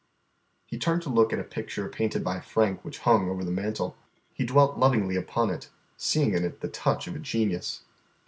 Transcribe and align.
He 0.65 0.79
turned 0.79 1.03
to 1.03 1.09
look 1.09 1.31
at 1.31 1.37
a 1.37 1.43
picture 1.43 1.87
painted 1.87 2.23
by 2.23 2.39
Frank 2.39 2.83
which 2.83 2.97
hung 3.05 3.29
over 3.29 3.43
the 3.45 3.51
mantel. 3.51 3.95
He 4.33 4.43
dwelt 4.47 4.79
lovingly 4.79 5.15
upon 5.15 5.51
it, 5.51 5.69
seeing 5.95 6.33
in 6.33 6.43
it 6.43 6.61
the 6.61 6.69
touch 6.69 7.05
of 7.07 7.15
a 7.15 7.19
genius. 7.19 7.83